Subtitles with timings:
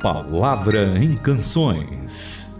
[0.00, 2.58] Palavra em Canções.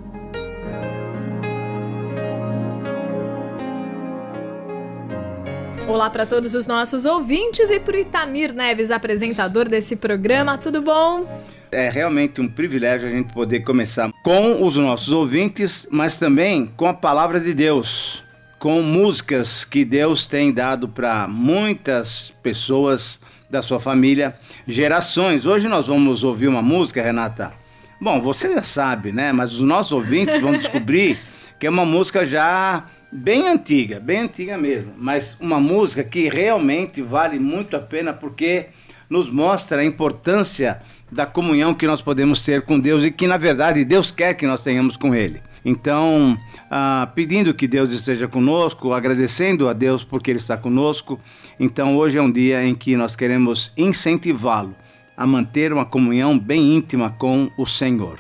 [5.89, 10.59] Olá para todos os nossos ouvintes e para o Itamir Neves, apresentador desse programa.
[10.59, 11.27] Tudo bom?
[11.73, 16.85] É realmente um privilégio a gente poder começar com os nossos ouvintes, mas também com
[16.85, 18.23] a palavra de Deus,
[18.59, 23.19] com músicas que Deus tem dado para muitas pessoas
[23.51, 24.37] da sua família,
[24.67, 25.45] gerações.
[25.45, 27.53] Hoje nós vamos ouvir uma música, Renata.
[28.01, 29.33] Bom, você já sabe, né?
[29.33, 31.19] Mas os nossos ouvintes vão descobrir
[31.59, 37.03] que é uma música já bem antiga, bem antiga mesmo, mas uma música que realmente
[37.03, 38.67] vale muito a pena porque
[39.11, 40.81] nos mostra a importância
[41.11, 44.47] da comunhão que nós podemos ter com Deus e que na verdade Deus quer que
[44.47, 45.43] nós tenhamos com Ele.
[45.65, 46.39] Então,
[46.71, 51.21] ah, pedindo que Deus esteja conosco, agradecendo a Deus porque Ele está conosco.
[51.59, 54.75] Então, hoje é um dia em que nós queremos incentivá-lo
[55.17, 58.19] a manter uma comunhão bem íntima com o Senhor.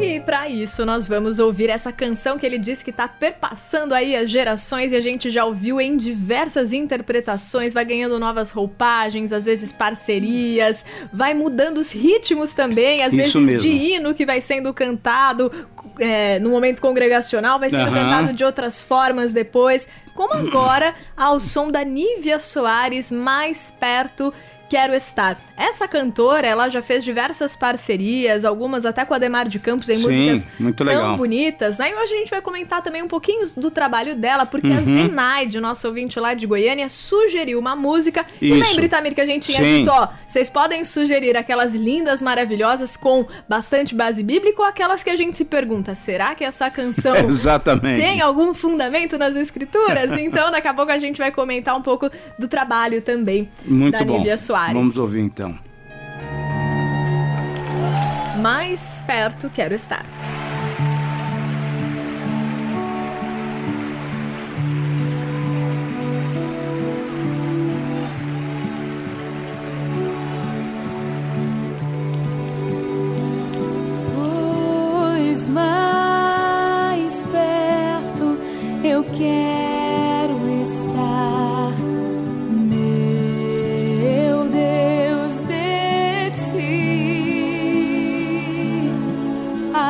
[0.00, 4.14] E para isso nós vamos ouvir essa canção que ele diz que está perpassando aí
[4.14, 9.44] as gerações e a gente já ouviu em diversas interpretações, vai ganhando novas roupagens, às
[9.44, 13.58] vezes parcerias, vai mudando os ritmos também, às isso vezes mesmo.
[13.58, 15.50] de hino que vai sendo cantado
[15.98, 17.94] é, no momento congregacional, vai sendo uhum.
[17.94, 24.32] cantado de outras formas depois, como agora ao som da Nívia Soares mais perto
[24.68, 25.38] Quero Estar.
[25.56, 29.96] Essa cantora, ela já fez diversas parcerias, algumas até com a Demar de Campos em
[29.96, 31.02] Sim, músicas muito legal.
[31.02, 31.90] tão bonitas, né?
[31.90, 34.78] E hoje a gente vai comentar também um pouquinho do trabalho dela, porque uhum.
[34.78, 38.26] a Zenaide, nosso ouvinte lá de Goiânia, sugeriu uma música.
[38.40, 38.54] Isso.
[38.54, 39.78] E lembre, Tamir, que a gente tinha Sim.
[39.78, 45.10] dito, ó, vocês podem sugerir aquelas lindas, maravilhosas, com bastante base bíblica, ou aquelas que
[45.10, 48.00] a gente se pergunta, será que essa canção Exatamente.
[48.00, 50.12] tem algum fundamento nas escrituras?
[50.18, 54.04] então, daqui a pouco a gente vai comentar um pouco do trabalho também muito da
[54.04, 54.18] bom.
[54.18, 54.57] Nívia Soares.
[54.58, 54.74] Soares.
[54.74, 55.56] Vamos ouvir então.
[58.42, 60.04] Mais perto quero estar.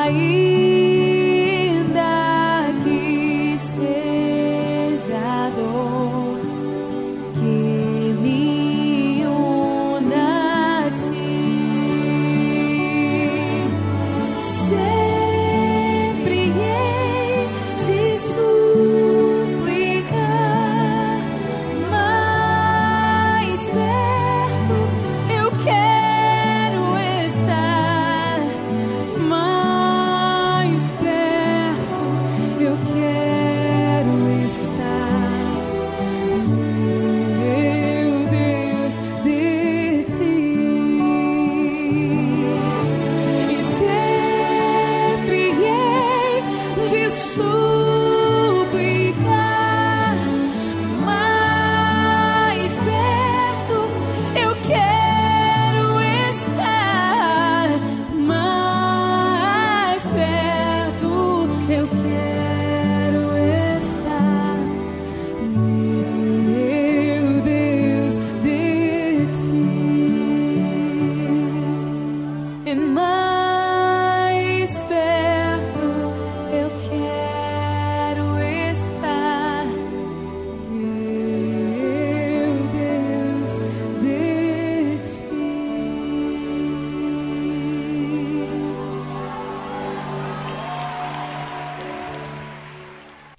[0.09, 0.48] aí.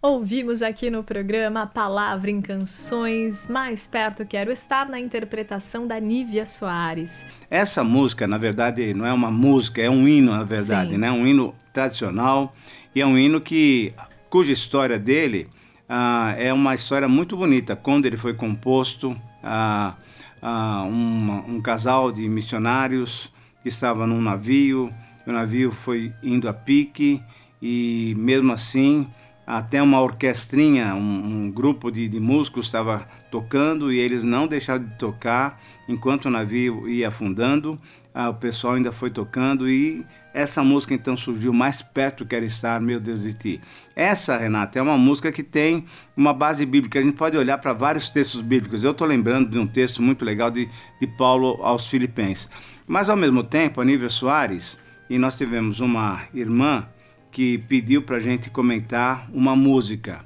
[0.01, 5.99] Ouvimos aqui no programa a palavra em canções, mais perto quero estar na interpretação da
[5.99, 7.25] Nívia Soares.
[7.49, 10.99] Essa música, na verdade, não é uma música, é um hino, na verdade, Sim.
[10.99, 11.11] né?
[11.11, 12.55] Um hino tradicional
[12.95, 13.93] e é um hino que
[14.29, 15.49] cuja história dele
[15.89, 17.75] ah, é uma história muito bonita.
[17.75, 19.95] Quando ele foi composto, ah,
[20.41, 23.29] ah, um, um casal de missionários
[23.61, 24.93] que estava num navio,
[25.27, 27.21] o navio foi indo a pique
[27.61, 29.05] e mesmo assim
[29.49, 34.83] até uma orquestrinha, um, um grupo de, de músicos estava tocando e eles não deixaram
[34.83, 37.79] de tocar enquanto o navio ia afundando.
[38.13, 40.05] ah, o pessoal ainda foi tocando e
[40.35, 43.61] essa música então surgiu mais perto quero estar, meu Deus de ti.
[43.95, 45.83] Essa, Renata, é uma música que tem
[46.15, 46.99] uma base bíblica.
[46.99, 48.83] A gente pode olhar para vários textos bíblicos.
[48.83, 50.69] Eu estou lembrando de um texto muito legal de,
[51.01, 52.47] de Paulo aos Filipenses.
[52.85, 54.77] Mas ao mesmo tempo, a Nívia Soares,
[55.09, 56.87] e nós tivemos uma irmã
[57.31, 60.25] que pediu para a gente comentar uma música.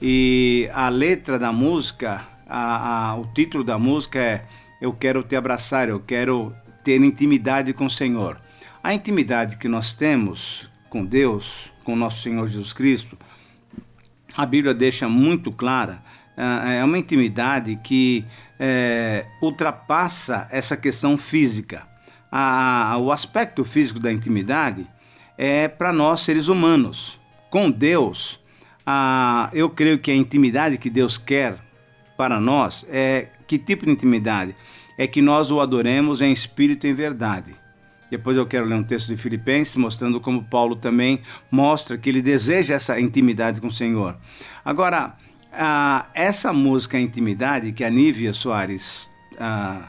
[0.00, 4.44] E a letra da música, a, a, o título da música é
[4.80, 8.40] Eu Quero Te Abraçar, Eu Quero Ter Intimidade com o Senhor.
[8.82, 13.16] A intimidade que nós temos com Deus, com nosso Senhor Jesus Cristo,
[14.36, 16.02] a Bíblia deixa muito clara,
[16.36, 18.24] ah, é uma intimidade que
[18.58, 21.86] é, ultrapassa essa questão física.
[22.30, 24.86] A, o aspecto físico da intimidade
[25.44, 27.20] é para nós seres humanos.
[27.50, 28.38] Com Deus,
[28.86, 31.58] a, eu creio que a intimidade que Deus quer
[32.16, 34.54] para nós é que tipo de intimidade?
[34.96, 37.56] É que nós o adoremos em espírito e em verdade.
[38.08, 42.22] Depois eu quero ler um texto de Filipenses mostrando como Paulo também mostra que ele
[42.22, 44.16] deseja essa intimidade com o Senhor.
[44.64, 45.16] Agora,
[46.14, 49.10] essa música Intimidade que a Nívia Soares
[49.40, 49.88] ah,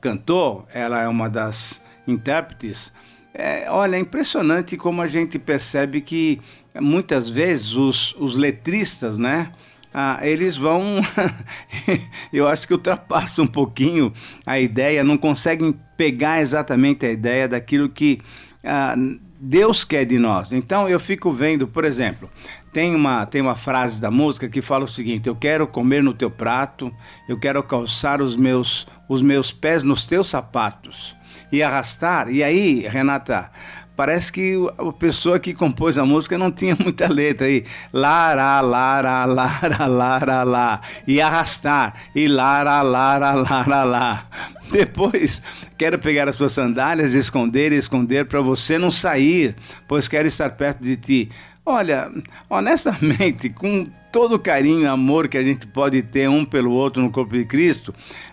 [0.00, 2.92] cantou, ela é uma das intérpretes.
[3.34, 6.40] É, olha, é impressionante como a gente percebe que
[6.80, 9.50] muitas vezes os, os letristas, né?
[9.94, 11.00] ah, eles vão,
[12.32, 14.12] eu acho que ultrapassam um pouquinho
[14.44, 18.20] a ideia, não conseguem pegar exatamente a ideia daquilo que
[18.64, 18.96] ah,
[19.38, 20.52] Deus quer de nós.
[20.52, 22.28] Então eu fico vendo, por exemplo,
[22.72, 26.12] tem uma, tem uma frase da música que fala o seguinte: Eu quero comer no
[26.12, 26.92] teu prato,
[27.28, 31.16] eu quero calçar os meus, os meus pés nos teus sapatos
[31.50, 32.28] e arrastar.
[32.28, 33.50] E aí, Renata,
[33.96, 37.64] parece que a pessoa que compôs a música não tinha muita letra aí.
[37.92, 40.80] Lara, lara, lara, lara, lá.
[41.06, 41.94] E arrastar.
[42.14, 44.26] E lara, lara, lara, lá.
[44.70, 45.42] Depois,
[45.76, 49.54] quero pegar as suas sandálias, esconder esconder para você não sair,
[49.86, 51.30] pois quero estar perto de ti.
[51.66, 52.12] Olha,
[52.50, 57.02] honestamente, com todo o carinho e amor que a gente pode ter um pelo outro
[57.02, 57.92] no corpo de Cristo,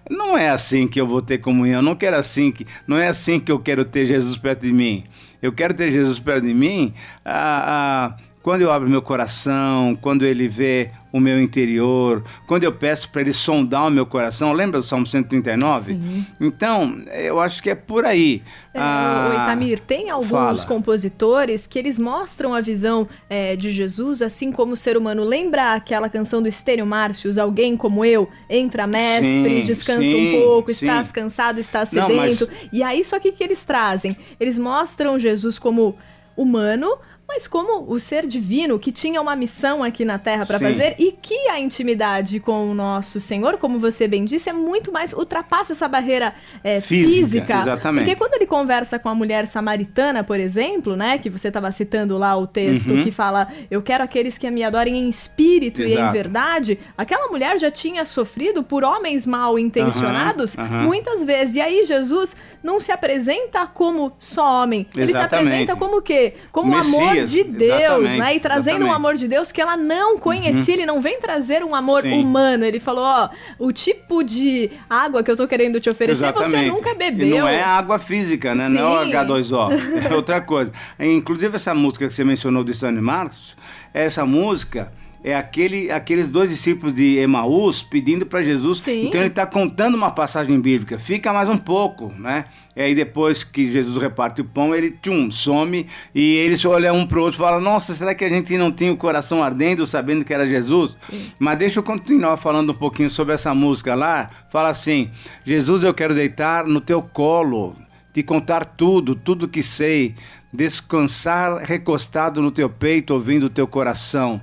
[0.09, 3.39] não é assim que eu vou ter comunhão, não quero assim que, não é assim
[3.39, 5.05] que eu quero ter Jesus perto de mim.
[5.41, 6.93] Eu quero ter Jesus perto de mim
[7.23, 12.71] ah, ah, quando eu abro meu coração, quando ele vê o meu interior, quando eu
[12.71, 15.93] peço para ele sondar o meu coração, lembra do Salmo 139?
[15.93, 16.25] Sim.
[16.39, 18.41] Então, eu acho que é por aí.
[18.73, 20.65] É, ah, o Itamir, tem alguns fala.
[20.65, 25.23] compositores que eles mostram a visão é, de Jesus assim como o ser humano.
[25.23, 28.29] Lembra aquela canção do Estênio Márcios, Alguém Como Eu?
[28.49, 30.85] Entra mestre, sim, descansa sim, um pouco, sim.
[30.85, 32.09] estás cansado, estás sedento.
[32.09, 32.47] Não, mas...
[32.71, 34.15] E aí, só que que eles trazem?
[34.39, 35.97] Eles mostram Jesus como
[36.35, 36.97] humano,
[37.33, 41.13] mas como o ser divino que tinha uma missão aqui na Terra para fazer e
[41.13, 45.71] que a intimidade com o nosso Senhor, como você bem disse, é muito mais ultrapassa
[45.71, 47.61] essa barreira é, física, física.
[47.61, 48.03] Exatamente.
[48.03, 52.17] Porque quando ele conversa com a mulher samaritana, por exemplo, né, que você estava citando
[52.17, 53.01] lá o texto uhum.
[53.01, 56.01] que fala, eu quero aqueles que me adorem em espírito Exato.
[56.01, 60.63] e em verdade, aquela mulher já tinha sofrido por homens mal intencionados uhum.
[60.65, 60.83] Uhum.
[60.83, 61.55] muitas vezes.
[61.55, 65.29] E aí Jesus não se apresenta como só homem, ele Exatamente.
[65.29, 66.33] se apresenta como o quê?
[66.51, 66.93] Como Messias.
[66.93, 68.35] amor de Deus, né?
[68.35, 68.89] E trazendo exatamente.
[68.89, 70.73] um amor de Deus que ela não conhecia.
[70.73, 70.81] Uhum.
[70.81, 72.13] Ele não vem trazer um amor Sim.
[72.13, 72.63] humano.
[72.63, 73.29] Ele falou: ó,
[73.59, 76.51] o tipo de água que eu tô querendo te oferecer, exatamente.
[76.51, 77.27] você nunca bebeu.
[77.27, 78.67] E não é água física, né?
[78.67, 78.75] Sim.
[78.75, 80.11] Não é o H2O.
[80.11, 80.71] É outra coisa.
[80.99, 83.55] Inclusive, essa música que você mencionou de Sônia Marcos,
[83.93, 84.91] essa música
[85.23, 88.79] é aquele, aqueles dois discípulos de Emaús pedindo para Jesus.
[88.79, 89.07] Sim.
[89.07, 90.97] Então ele está contando uma passagem bíblica.
[90.97, 92.45] Fica mais um pouco, né?
[92.75, 97.05] E aí depois que Jesus reparte o pão, ele tchum, some e eles olham um
[97.05, 99.85] para o outro e falam: Nossa, será que a gente não tinha o coração ardendo
[99.85, 100.97] sabendo que era Jesus?
[101.09, 101.31] Sim.
[101.37, 104.29] Mas deixa eu continuar falando um pouquinho sobre essa música lá.
[104.49, 105.11] Fala assim:
[105.45, 107.75] Jesus, eu quero deitar no teu colo,
[108.11, 110.15] te contar tudo, tudo que sei,
[110.51, 114.41] descansar recostado no teu peito, ouvindo o teu coração.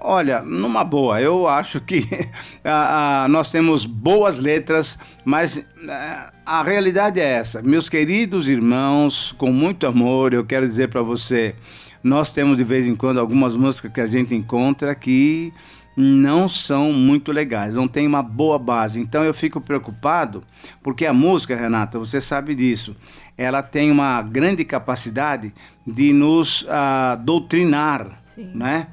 [0.00, 2.06] Olha, numa boa, eu acho que
[2.64, 7.62] a, a, nós temos boas letras, mas a, é, a realidade é essa.
[7.62, 11.54] Meus queridos irmãos, com muito amor, eu quero dizer para você,
[12.02, 15.52] nós temos de vez em quando algumas músicas que a gente encontra que
[15.96, 19.00] não são muito legais, não tem uma boa base.
[19.00, 20.44] Então eu fico preocupado,
[20.82, 22.94] porque a música, Renata, você sabe disso,
[23.36, 25.54] ela tem uma grande capacidade
[25.86, 28.50] de nos uh, doutrinar, Sim.
[28.54, 28.88] né?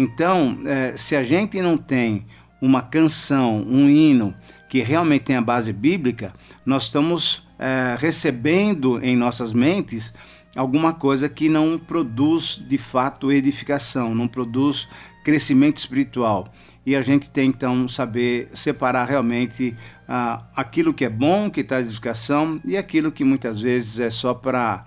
[0.00, 2.24] Então, é, se a gente não tem
[2.62, 4.32] uma canção, um hino
[4.68, 6.32] que realmente tem a base bíblica,
[6.64, 10.14] nós estamos é, recebendo em nossas mentes
[10.54, 14.88] alguma coisa que não produz de fato edificação, não produz
[15.24, 16.46] crescimento espiritual.
[16.86, 19.76] e a gente tem então saber separar realmente
[20.08, 24.32] ah, aquilo que é bom, que traz edificação, e aquilo que muitas vezes é só
[24.32, 24.84] para,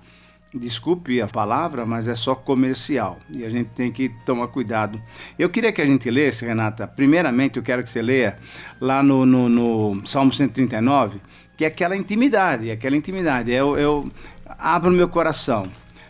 [0.54, 3.20] desculpe a palavra, mas é só comercial.
[3.30, 5.02] E a gente tem que tomar cuidado.
[5.40, 8.38] Eu queria que a gente lesse, Renata, primeiramente eu quero que você leia
[8.80, 11.22] lá no, no, no Salmo 139,
[11.56, 13.52] que é aquela intimidade, aquela intimidade.
[13.52, 14.10] Eu, eu
[14.46, 15.64] abro meu coração.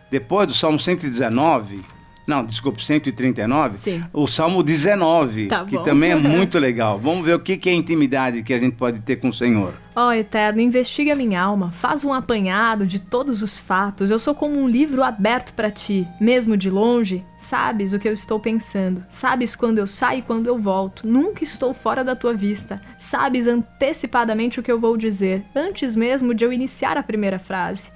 [0.09, 1.81] Depois do Salmo 119,
[2.25, 3.77] não, desculpe, 139.
[3.77, 4.03] Sim.
[4.13, 6.99] O Salmo 19, Tá que também é muito legal.
[6.99, 9.73] Vamos ver o que que é intimidade que a gente pode ter com o Senhor.
[9.93, 14.09] Ó Eterno, investiga minha alma, faz um apanhado de todos os fatos.
[14.09, 17.25] Eu sou como um livro aberto para ti, mesmo de longe.
[17.37, 19.03] Sabes o que eu estou pensando.
[19.09, 21.05] Sabes quando eu saio e quando eu volto.
[21.05, 22.79] Nunca estou fora da tua vista.
[22.97, 27.91] Sabes antecipadamente o que eu vou dizer, antes mesmo de eu iniciar a primeira frase.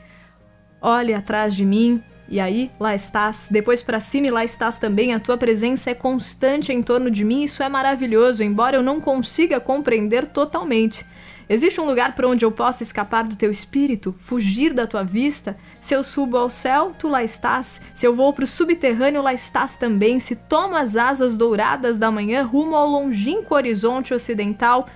[0.82, 3.48] Olhe atrás de mim, e aí, lá estás.
[3.52, 5.14] Depois para cima e lá estás também.
[5.14, 7.44] A tua presença é constante em torno de mim.
[7.44, 11.06] Isso é maravilhoso, embora eu não consiga compreender totalmente.
[11.48, 15.56] Existe um lugar para onde eu possa escapar do teu espírito, fugir da tua vista?
[15.80, 17.80] Se eu subo ao céu, tu lá estás.
[17.94, 20.20] Se eu vou para o subterrâneo, lá estás também.
[20.20, 24.88] Se tomo as asas douradas da manhã rumo ao longínquo horizonte ocidental,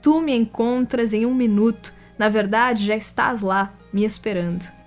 [0.00, 1.92] tu me encontras em um minuto.
[2.16, 4.77] Na verdade, já estás lá, me esperando.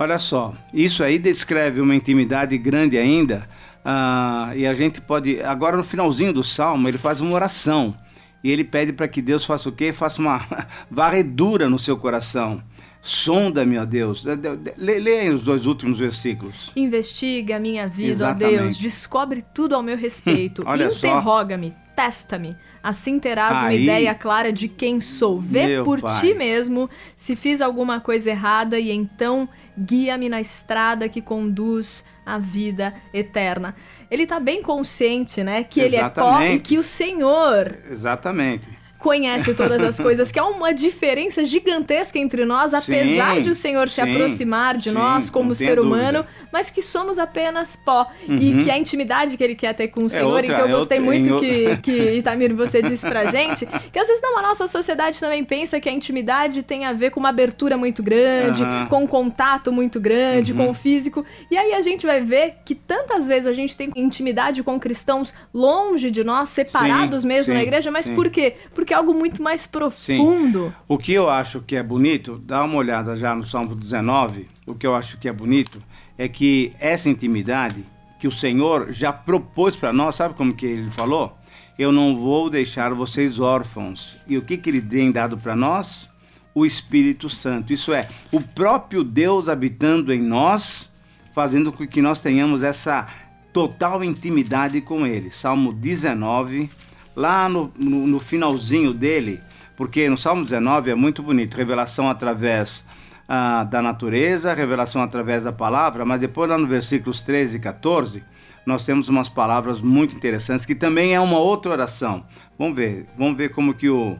[0.00, 3.46] Olha só, isso aí descreve uma intimidade grande ainda.
[3.84, 5.42] ah, e a gente pode.
[5.42, 7.94] Agora, no finalzinho do salmo, ele faz uma oração.
[8.42, 9.92] E ele pede para que Deus faça o quê?
[9.92, 10.40] Faça uma
[10.90, 12.62] varredura no seu coração.
[13.02, 14.24] Sonda-me, ó Deus.
[14.26, 16.70] Aí os dois últimos versículos.
[16.74, 18.58] Investiga a minha vida, ó Exatamente.
[18.58, 18.78] Deus.
[18.78, 20.64] Descobre tudo ao meu respeito.
[20.96, 22.56] Interroga-me, testa-me.
[22.82, 23.82] Assim terás uma Aí.
[23.82, 25.38] ideia clara de quem sou.
[25.38, 26.18] Vê Meu por pai.
[26.20, 29.46] ti mesmo se fiz alguma coisa errada e então
[29.78, 33.74] guia-me na estrada que conduz à vida eterna.
[34.10, 36.62] Ele tá bem consciente, né, que ele é pó e Exatamente.
[36.62, 38.79] que o Senhor Exatamente.
[39.00, 43.54] Conhece todas as coisas, que há uma diferença gigantesca entre nós, apesar Sim, de o
[43.54, 46.28] Senhor se sim, aproximar de sim, nós como ser humano, dúvida.
[46.52, 48.06] mas que somos apenas pó.
[48.28, 48.58] E Uhum.
[48.58, 50.70] que a intimidade que ele quer ter com o Senhor, outra- e que eu é
[50.70, 54.20] gostei outra- muito em ou- que, que Itamir você disse pra gente, que às vezes
[54.22, 57.76] não, a nossa sociedade também pensa que a intimidade tem a ver com uma abertura
[57.78, 58.86] muito grande, Aham.
[58.86, 60.58] com um contato muito grande, Uhum.
[60.58, 61.24] com o físico.
[61.50, 65.32] E aí a gente vai ver que tantas vezes a gente tem intimidade com cristãos
[65.54, 68.54] longe de nós, separados mesmo na igreja, mas por quê?
[68.74, 70.74] Porque é algo muito mais profundo.
[70.86, 74.74] O que eu acho que é bonito, dá uma olhada já no Salmo 19, o
[74.74, 75.82] que eu acho que é bonito
[76.16, 77.84] é que essa intimidade
[78.18, 81.36] que o Senhor já propôs para nós, sabe como que ele falou?
[81.78, 84.18] Eu não vou deixar vocês órfãos.
[84.26, 86.10] E o que, que ele tem dado para nós?
[86.54, 87.72] O Espírito Santo.
[87.72, 90.90] Isso é, o próprio Deus habitando em nós,
[91.34, 93.08] fazendo com que nós tenhamos essa
[93.50, 95.30] total intimidade com Ele.
[95.30, 96.68] Salmo 19,
[97.14, 99.40] lá no, no, no finalzinho dele,
[99.76, 102.84] porque no Salmo 19 é muito bonito, revelação através
[103.28, 108.24] ah, da natureza, revelação através da palavra, mas depois lá no versículos 13 e 14,
[108.66, 112.24] nós temos umas palavras muito interessantes, que também é uma outra oração.
[112.58, 114.18] Vamos ver, vamos ver como que o,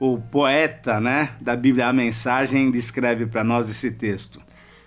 [0.00, 4.40] o poeta né, da Bíblia, a mensagem, descreve para nós esse texto.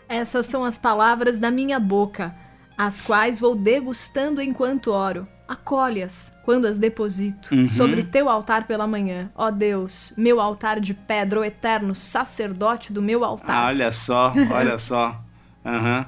[0.07, 2.33] Essas são as palavras da minha boca,
[2.77, 5.27] as quais vou degustando enquanto oro.
[5.48, 7.67] Acolhe-as quando as deposito Uhum.
[7.67, 9.29] sobre teu altar pela manhã.
[9.36, 13.67] Ó Deus, meu altar de pedra, o eterno sacerdote do meu altar.
[13.67, 15.22] olha só, olha só.
[15.63, 16.05] Aham.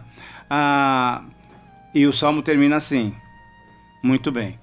[0.50, 1.24] Ah,
[1.94, 3.14] e o salmo termina assim.
[4.02, 4.60] Muito bem.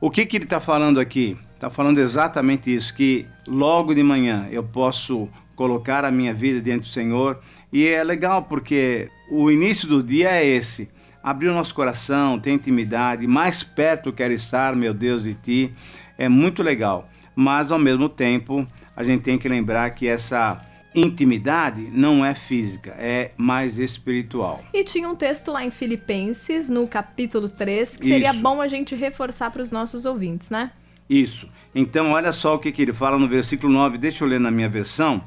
[0.00, 1.36] O que, que ele está falando aqui?
[1.54, 6.88] Está falando exatamente isso: que logo de manhã eu posso colocar a minha vida diante
[6.88, 7.40] do Senhor.
[7.72, 10.88] E é legal porque o início do dia é esse.
[11.24, 15.74] Abrir o nosso coração, ter intimidade, mais perto quero estar, meu Deus, de ti.
[16.18, 17.08] É muito legal.
[17.34, 20.58] Mas ao mesmo tempo, a gente tem que lembrar que essa
[20.94, 24.62] intimidade não é física, é mais espiritual.
[24.72, 28.40] E tinha um texto lá em Filipenses, no capítulo 3, que seria Isso.
[28.40, 30.72] bom a gente reforçar para os nossos ouvintes, né?
[31.08, 31.48] Isso.
[31.74, 33.98] Então, olha só o que, que ele fala no versículo 9.
[33.98, 35.22] Deixa eu ler na minha versão.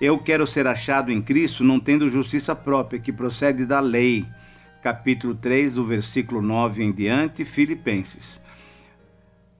[0.00, 4.26] Eu quero ser achado em Cristo, não tendo justiça própria, que procede da lei.
[4.86, 8.40] Capítulo 3, do versículo 9 em diante, Filipenses.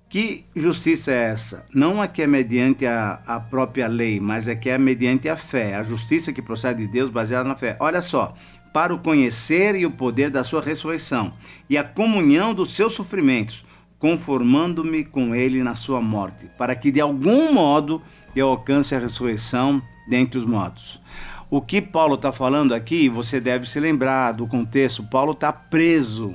[0.09, 1.67] Que justiça é essa?
[1.75, 5.37] Não é que é mediante a, a própria lei, mas é que é mediante a
[5.37, 5.75] fé.
[5.75, 7.77] A justiça que procede de Deus baseada na fé.
[7.81, 8.35] Olha só.
[8.73, 11.33] Para o conhecer e o poder da sua ressurreição
[11.69, 13.67] e a comunhão dos seus sofrimentos,
[13.99, 18.01] conformando-me com ele na sua morte, para que de algum modo
[18.37, 21.01] eu alcance a ressurreição dentre os mortos.
[21.49, 25.05] O que Paulo está falando aqui, você deve se lembrar do contexto.
[25.05, 26.35] Paulo está preso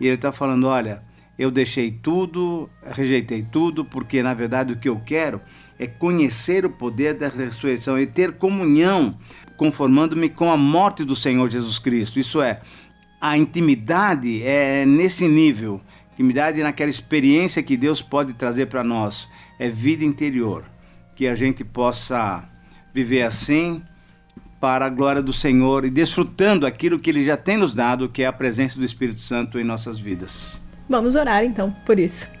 [0.00, 1.02] e ele está falando: olha,
[1.36, 5.40] eu deixei tudo, rejeitei tudo, porque na verdade o que eu quero
[5.78, 9.18] é conhecer o poder da ressurreição e ter comunhão,
[9.56, 12.20] conformando-me com a morte do Senhor Jesus Cristo.
[12.20, 12.60] Isso é,
[13.20, 15.80] a intimidade é nesse nível,
[16.12, 19.28] intimidade naquela experiência que Deus pode trazer para nós,
[19.58, 20.64] é vida interior,
[21.16, 22.48] que a gente possa
[22.94, 23.82] viver assim
[24.60, 28.22] para a glória do Senhor e desfrutando aquilo que Ele já tem nos dado, que
[28.22, 30.60] é a presença do Espírito Santo em nossas vidas.
[30.88, 32.37] Vamos orar então por isso.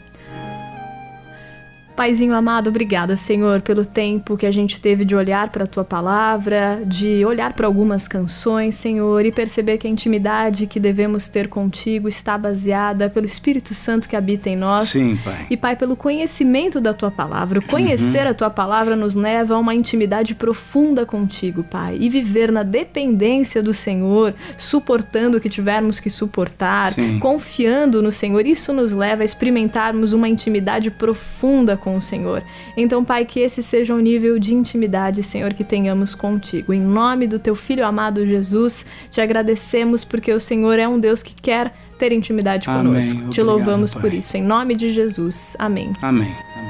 [1.98, 5.82] Paizinho amado, obrigada, Senhor, pelo tempo que a gente teve de olhar para a tua
[5.82, 11.48] palavra, de olhar para algumas canções, Senhor, e perceber que a intimidade que devemos ter
[11.48, 14.90] contigo está baseada pelo Espírito Santo que habita em nós.
[14.90, 15.46] Sim, Pai.
[15.50, 17.58] E, Pai, pelo conhecimento da tua palavra.
[17.58, 18.30] O conhecer uhum.
[18.30, 23.60] a tua palavra nos leva a uma intimidade profunda contigo, Pai, e viver na dependência
[23.60, 27.18] do Senhor, suportando o que tivermos que suportar, Sim.
[27.18, 28.46] confiando no Senhor.
[28.46, 32.44] Isso nos leva a experimentarmos uma intimidade profunda com com o Senhor.
[32.76, 36.74] Então, Pai, que esse seja o nível de intimidade, Senhor, que tenhamos contigo.
[36.74, 41.22] Em nome do teu filho amado Jesus, te agradecemos porque o Senhor é um Deus
[41.22, 42.82] que quer ter intimidade Amém.
[42.82, 43.12] conosco.
[43.12, 44.02] Obrigado, te louvamos pai.
[44.02, 44.36] por isso.
[44.36, 45.56] Em nome de Jesus.
[45.58, 45.94] Amém.
[46.02, 46.30] Amém.
[46.56, 46.68] Amém.